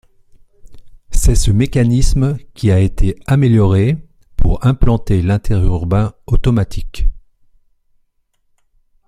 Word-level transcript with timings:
C'est 1.11 1.35
ce 1.35 1.51
mécanisme 1.51 2.35
qui 2.55 2.71
a 2.71 2.79
été 2.79 3.15
amélioré 3.27 3.97
pour 4.35 4.65
implanter 4.65 5.21
l'interurbain 5.21 6.15
automatique. 6.25 7.05